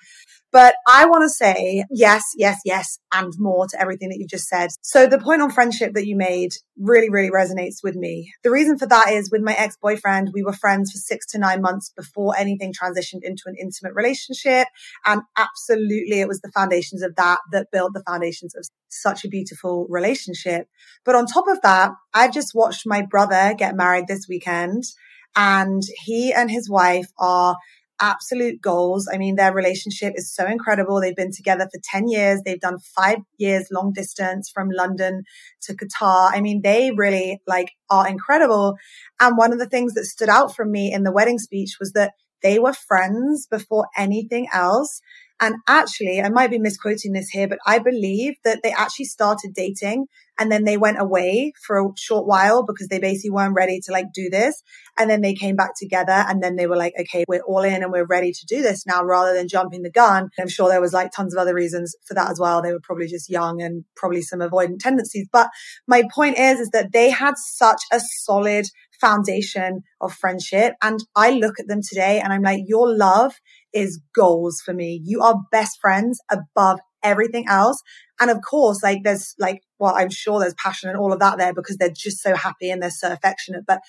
[0.52, 4.48] But I want to say yes, yes, yes, and more to everything that you just
[4.48, 4.70] said.
[4.80, 8.32] So the point on friendship that you made really, really resonates with me.
[8.42, 11.60] The reason for that is with my ex-boyfriend, we were friends for six to nine
[11.60, 14.68] months before anything transitioned into an intimate relationship.
[15.04, 19.28] And absolutely it was the foundations of that that built the foundations of such a
[19.28, 20.68] beautiful relationship.
[21.04, 24.84] But on top of that, I just watched my brother get married this weekend
[25.34, 27.56] and he and his wife are
[28.00, 29.08] absolute goals.
[29.12, 31.00] I mean, their relationship is so incredible.
[31.00, 32.40] They've been together for 10 years.
[32.44, 35.22] They've done five years long distance from London
[35.62, 36.30] to Qatar.
[36.32, 38.76] I mean, they really like are incredible.
[39.20, 41.92] And one of the things that stood out from me in the wedding speech was
[41.92, 45.00] that they were friends before anything else.
[45.40, 49.52] And actually, I might be misquoting this here, but I believe that they actually started
[49.54, 50.06] dating
[50.38, 53.92] and then they went away for a short while because they basically weren't ready to
[53.92, 54.62] like do this.
[54.98, 57.82] And then they came back together and then they were like, okay, we're all in
[57.82, 60.28] and we're ready to do this now rather than jumping the gun.
[60.38, 62.62] I'm sure there was like tons of other reasons for that as well.
[62.62, 65.28] They were probably just young and probably some avoidant tendencies.
[65.30, 65.48] But
[65.86, 68.66] my point is, is that they had such a solid
[69.00, 70.74] foundation of friendship.
[70.82, 73.34] And I look at them today and I'm like, your love
[73.76, 75.00] is goals for me.
[75.04, 77.82] You are best friends above everything else.
[78.20, 81.38] And of course, like there's like, well, I'm sure there's passion and all of that
[81.38, 83.64] there because they're just so happy and they're so affectionate.
[83.66, 83.80] But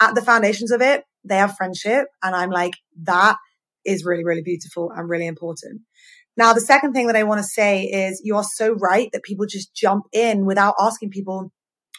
[0.00, 2.06] at the foundations of it, they have friendship.
[2.22, 3.36] And I'm like, that
[3.84, 5.82] is really, really beautiful and really important.
[6.36, 9.22] Now, the second thing that I want to say is you are so right that
[9.22, 11.50] people just jump in without asking people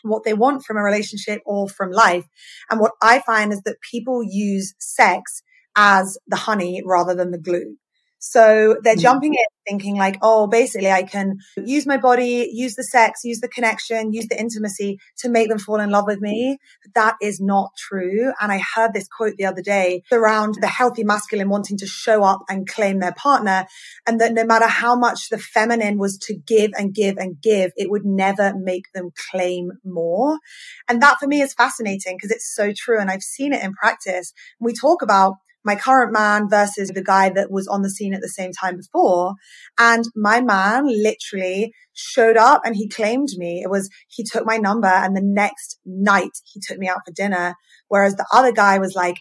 [0.03, 2.25] what they want from a relationship or from life.
[2.69, 5.41] And what I find is that people use sex
[5.77, 7.77] as the honey rather than the glue.
[8.19, 9.01] So they're mm.
[9.01, 13.41] jumping in thinking like, oh, basically I can use my body, use the sex, use
[13.41, 16.57] the connection, use the intimacy to make them fall in love with me.
[16.95, 18.31] That is not true.
[18.41, 22.23] And I heard this quote the other day around the healthy masculine wanting to show
[22.23, 23.65] up and claim their partner.
[24.07, 27.71] And that no matter how much the feminine was to give and give and give,
[27.75, 30.39] it would never make them claim more.
[30.87, 32.99] And that for me is fascinating because it's so true.
[32.99, 34.33] And I've seen it in practice.
[34.59, 35.35] We talk about
[35.67, 38.77] my current man versus the guy that was on the scene at the same time
[38.77, 39.35] before.
[39.77, 43.61] And my man literally showed up and he claimed me.
[43.63, 47.13] It was, he took my number and the next night he took me out for
[47.13, 47.55] dinner.
[47.89, 49.17] Whereas the other guy was like,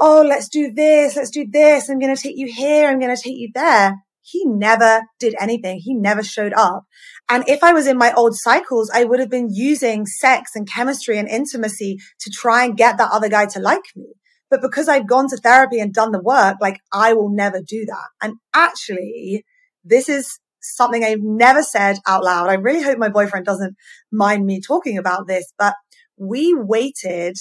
[0.00, 1.16] Oh, let's do this.
[1.16, 1.88] Let's do this.
[1.88, 2.88] I'm going to take you here.
[2.88, 3.96] I'm going to take you there.
[4.22, 5.80] He never did anything.
[5.82, 6.84] He never showed up.
[7.28, 10.68] And if I was in my old cycles, I would have been using sex and
[10.68, 14.06] chemistry and intimacy to try and get that other guy to like me.
[14.50, 17.84] But because I've gone to therapy and done the work, like I will never do
[17.86, 18.08] that.
[18.22, 19.44] And actually,
[19.84, 22.48] this is something I've never said out loud.
[22.48, 23.76] I really hope my boyfriend doesn't
[24.10, 25.74] mind me talking about this, but
[26.16, 27.36] we waited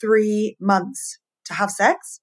[0.00, 2.20] three months to have sex.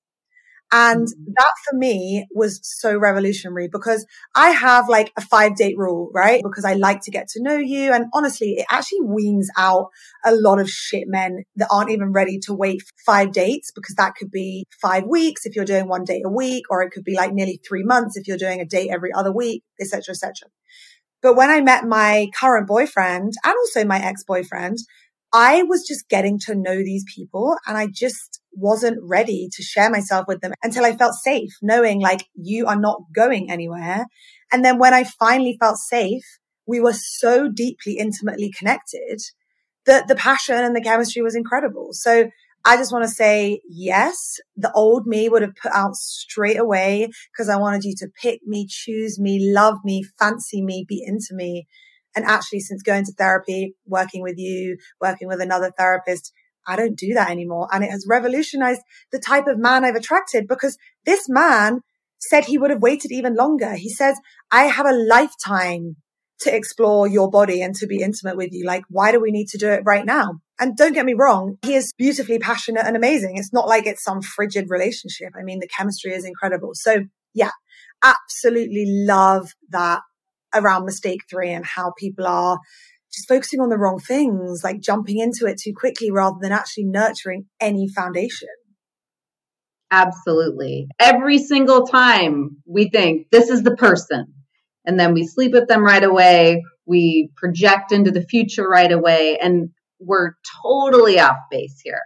[0.72, 1.32] And mm-hmm.
[1.36, 4.06] that for me was so revolutionary because
[4.36, 6.42] I have like a five date rule, right?
[6.42, 7.92] Because I like to get to know you.
[7.92, 9.88] And honestly, it actually weans out
[10.26, 14.16] a lot of shit men that aren't even ready to wait five dates because that
[14.16, 17.16] could be five weeks if you're doing one date a week, or it could be
[17.16, 20.50] like nearly three months if you're doing a date every other week, etc., etc.
[21.22, 24.78] But when I met my current boyfriend and also my ex boyfriend,
[25.34, 29.90] I was just getting to know these people and I just wasn't ready to share
[29.90, 34.06] myself with them until I felt safe, knowing like you are not going anywhere.
[34.52, 36.24] And then when I finally felt safe,
[36.68, 39.20] we were so deeply intimately connected
[39.86, 41.90] that the passion and the chemistry was incredible.
[41.92, 42.30] So
[42.64, 44.40] I just want to say yes.
[44.56, 48.42] The old me would have put out straight away because I wanted you to pick
[48.46, 51.68] me, choose me, love me, fancy me, be into me.
[52.16, 56.34] And actually, since going to therapy, working with you, working with another therapist,
[56.68, 57.68] I don't do that anymore.
[57.72, 58.82] And it has revolutionized
[59.12, 61.82] the type of man I've attracted because this man
[62.20, 63.76] said he would have waited even longer.
[63.76, 64.18] He says,
[64.52, 65.98] I have a lifetime
[66.42, 68.66] to explore your body and to be intimate with you.
[68.66, 70.40] Like, why do we need to do it right now?
[70.60, 73.38] And don't get me wrong, he is beautifully passionate and amazing.
[73.38, 75.30] It's not like it's some frigid relationship.
[75.40, 76.72] I mean, the chemistry is incredible.
[76.74, 77.52] So yeah,
[78.04, 80.02] absolutely love that
[80.54, 82.60] around mistake three and how people are
[83.14, 86.86] just focusing on the wrong things, like jumping into it too quickly rather than actually
[86.86, 88.50] nurturing any foundation.
[89.92, 90.88] Absolutely.
[91.00, 94.34] Every single time we think this is the person,
[94.86, 99.38] and then we sleep with them right away, we project into the future right away,
[99.38, 100.32] and we're
[100.64, 102.02] totally off base here.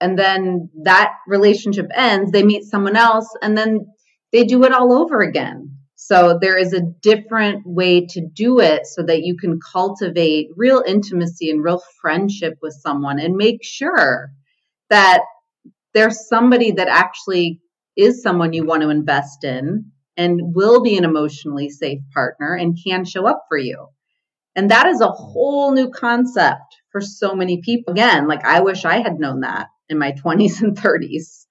[0.00, 3.86] And then that relationship ends, they meet someone else, and then
[4.32, 5.73] they do it all over again.
[6.06, 10.82] So there is a different way to do it so that you can cultivate real
[10.86, 14.28] intimacy and real friendship with someone and make sure
[14.90, 15.22] that
[15.94, 17.62] there's somebody that actually
[17.96, 22.76] is someone you want to invest in and will be an emotionally safe partner and
[22.86, 23.86] can show up for you.
[24.54, 27.94] And that is a whole new concept for so many people.
[27.94, 31.46] Again, like I wish I had known that in my 20s and 30s.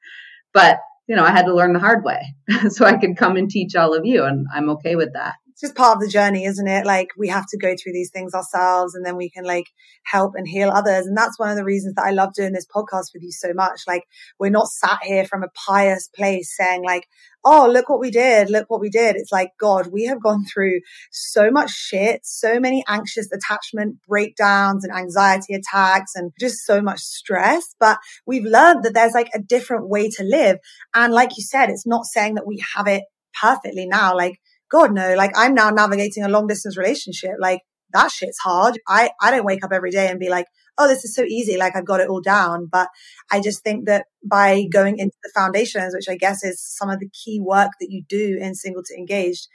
[0.53, 0.77] But
[1.07, 2.35] you know, I had to learn the hard way
[2.69, 4.23] so I could come and teach all of you.
[4.23, 5.35] And I'm okay with that.
[5.63, 6.85] Just part of the journey, isn't it?
[6.85, 9.67] Like we have to go through these things ourselves and then we can like
[10.03, 11.05] help and heal others.
[11.05, 13.53] And that's one of the reasons that I love doing this podcast with you so
[13.53, 13.83] much.
[13.87, 14.03] Like
[14.37, 17.07] we're not sat here from a pious place saying like,
[17.45, 19.15] oh, look what we did, look what we did.
[19.15, 24.83] It's like, God, we have gone through so much shit, so many anxious attachment breakdowns
[24.83, 27.73] and anxiety attacks and just so much stress.
[27.79, 30.57] But we've learned that there's like a different way to live.
[30.93, 33.03] And like you said, it's not saying that we have it
[33.41, 34.13] perfectly now.
[34.15, 34.39] Like,
[34.73, 37.33] God, no, like I'm now navigating a long distance relationship.
[37.39, 37.61] Like
[37.93, 38.79] that shit's hard.
[38.87, 40.47] I, I don't wake up every day and be like,
[40.79, 41.57] oh, this is so easy.
[41.57, 42.67] Like I've got it all down.
[42.71, 42.89] But
[43.31, 46.99] I just think that by going into the foundations, which I guess is some of
[46.99, 49.47] the key work that you do in single to engaged,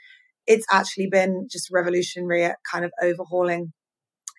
[0.47, 3.73] it's actually been just revolutionary at kind of overhauling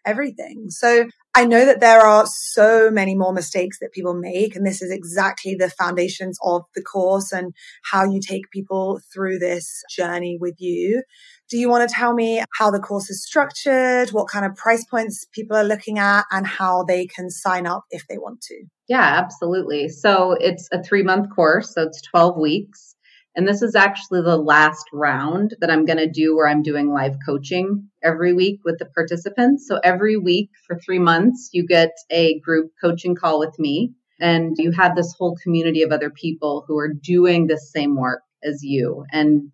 [0.04, 0.66] everything.
[0.70, 4.56] So I know that there are so many more mistakes that people make.
[4.56, 9.38] And this is exactly the foundations of the course and how you take people through
[9.38, 11.02] this journey with you.
[11.48, 14.84] Do you want to tell me how the course is structured, what kind of price
[14.84, 18.64] points people are looking at, and how they can sign up if they want to?
[18.88, 19.88] Yeah, absolutely.
[19.88, 22.89] So it's a three month course, so it's 12 weeks.
[23.36, 26.92] And this is actually the last round that I'm going to do where I'm doing
[26.92, 29.66] live coaching every week with the participants.
[29.68, 34.56] So every week for three months, you get a group coaching call with me, and
[34.58, 38.62] you have this whole community of other people who are doing the same work as
[38.62, 39.04] you.
[39.12, 39.52] And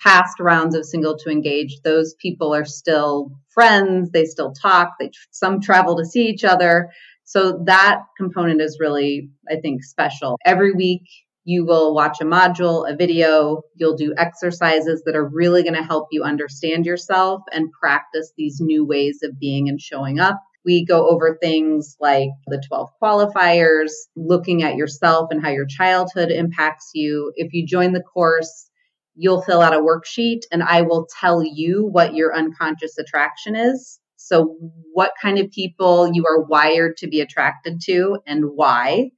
[0.00, 4.10] past rounds of single to engage, those people are still friends.
[4.10, 4.90] They still talk.
[5.00, 6.90] They some travel to see each other.
[7.24, 10.38] So that component is really, I think, special.
[10.44, 11.04] Every week
[11.44, 15.82] you will watch a module, a video, you'll do exercises that are really going to
[15.82, 20.40] help you understand yourself and practice these new ways of being and showing up.
[20.64, 26.30] We go over things like the 12 qualifiers, looking at yourself and how your childhood
[26.30, 27.32] impacts you.
[27.36, 28.70] If you join the course,
[29.14, 34.00] you'll fill out a worksheet and I will tell you what your unconscious attraction is.
[34.16, 34.56] So,
[34.94, 39.10] what kind of people you are wired to be attracted to and why,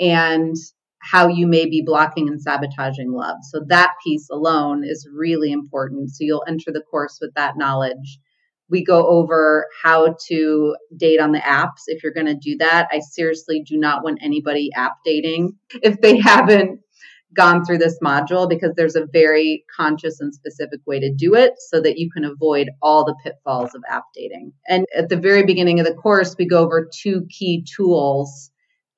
[0.00, 0.56] and
[1.00, 3.36] how you may be blocking and sabotaging love.
[3.50, 6.10] So, that piece alone is really important.
[6.10, 8.18] So, you'll enter the course with that knowledge.
[8.70, 11.84] We go over how to date on the apps.
[11.86, 16.00] If you're going to do that, I seriously do not want anybody app dating if
[16.00, 16.80] they haven't
[17.36, 21.54] gone through this module because there's a very conscious and specific way to do it
[21.58, 24.52] so that you can avoid all the pitfalls of app dating.
[24.66, 28.50] And at the very beginning of the course, we go over two key tools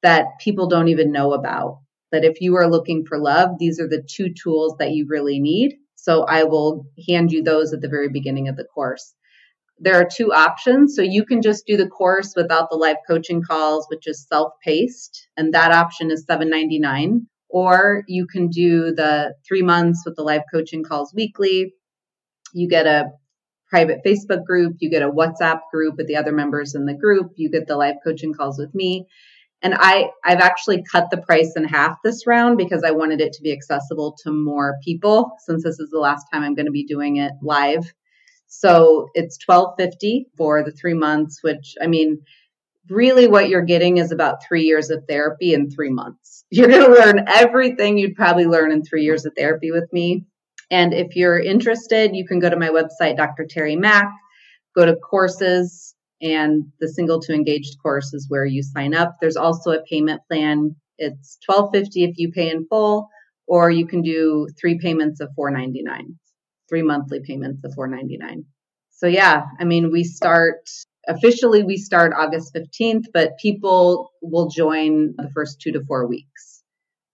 [0.02, 1.80] that people don't even know about.
[2.12, 5.38] That if you are looking for love, these are the two tools that you really
[5.38, 5.76] need.
[5.94, 9.14] So I will hand you those at the very beginning of the course.
[9.78, 10.96] There are two options.
[10.96, 15.28] So you can just do the course without the live coaching calls, which is self-paced,
[15.36, 20.42] and that option is $7.99 or you can do the three months with the live
[20.52, 21.74] coaching calls weekly.
[22.54, 23.10] You get a
[23.68, 27.32] private Facebook group, you get a WhatsApp group with the other members in the group,
[27.36, 29.06] you get the live coaching calls with me.
[29.62, 33.34] And I, I've actually cut the price in half this round because I wanted it
[33.34, 36.72] to be accessible to more people since this is the last time I'm going to
[36.72, 37.92] be doing it live.
[38.46, 42.22] So it's 1250 for the three months, which I mean,
[42.88, 46.44] really what you're getting is about three years of therapy in three months.
[46.50, 50.26] You're going to learn everything you'd probably learn in three years of therapy with me.
[50.68, 53.46] And if you're interested, you can go to my website, Dr.
[53.48, 54.10] Tari Mack,
[54.74, 59.16] go to courses, and the single to engaged course is where you sign up.
[59.20, 60.76] There's also a payment plan.
[60.98, 63.08] It's 1250 if you pay in full,
[63.46, 66.18] or you can do three payments of 499,
[66.68, 68.44] three monthly payments of 499.
[68.90, 70.68] So yeah, I mean, we start
[71.08, 76.62] officially we start August 15th, but people will join the first two to four weeks.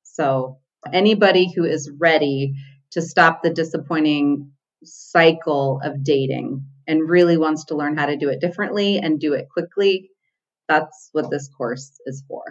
[0.02, 0.58] So
[0.92, 2.54] anybody who is ready
[2.92, 4.50] to stop the disappointing
[4.84, 9.32] cycle of dating and really wants to learn how to do it differently and do
[9.34, 10.10] it quickly,
[10.68, 12.44] that's what this course is for.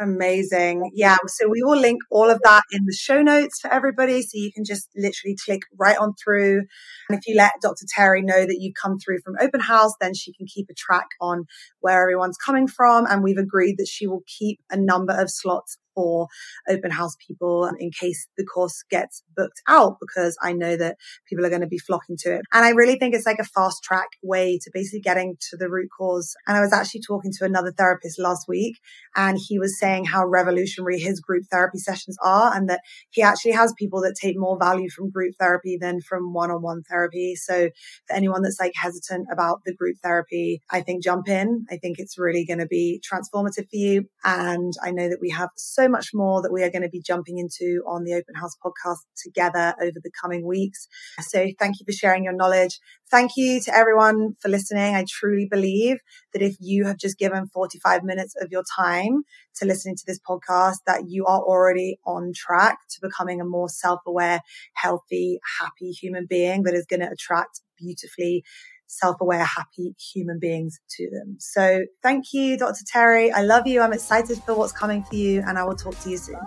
[0.00, 0.90] Amazing.
[0.94, 1.16] Yeah.
[1.28, 4.22] So we will link all of that in the show notes for everybody.
[4.22, 6.62] So you can just literally click right on through.
[7.08, 7.84] And if you let Dr.
[7.94, 11.06] Tari know that you come through from open house, then she can keep a track
[11.20, 11.44] on
[11.80, 13.06] where everyone's coming from.
[13.06, 16.28] And we've agreed that she will keep a number of slots for
[16.68, 20.96] open house people in case the course gets booked out because I know that
[21.28, 22.42] people are going to be flocking to it.
[22.52, 25.68] And I really think it's like a fast track way to basically getting to the
[25.68, 26.34] root cause.
[26.46, 28.78] And I was actually talking to another therapist last week
[29.16, 32.80] and he was saying how revolutionary his group therapy sessions are and that
[33.10, 37.34] he actually has people that take more value from group therapy than from one-on-one therapy.
[37.34, 37.70] So
[38.08, 41.66] for anyone that's like hesitant about the group therapy, I think jump in.
[41.70, 44.04] I think it's really going to be transformative for you.
[44.24, 46.88] And I know that we have so so much more that we are going to
[46.88, 50.86] be jumping into on the Open House podcast together over the coming weeks.
[51.20, 52.78] So thank you for sharing your knowledge.
[53.10, 54.94] Thank you to everyone for listening.
[54.94, 55.98] I truly believe
[56.32, 59.22] that if you have just given 45 minutes of your time
[59.56, 63.68] to listening to this podcast, that you are already on track to becoming a more
[63.68, 64.40] self-aware,
[64.74, 68.44] healthy, happy human being that is going to attract beautifully
[68.86, 71.36] self-aware, happy human beings to them.
[71.38, 72.84] So thank you, Dr.
[72.86, 73.32] Tari.
[73.32, 73.80] I love you.
[73.80, 76.38] I'm excited for what's coming for you and I will talk to you soon.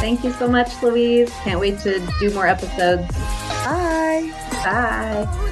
[0.00, 1.30] Thank you so much, Louise.
[1.42, 3.06] Can't wait to do more episodes.
[3.64, 4.30] Bye.
[4.64, 5.50] Bye.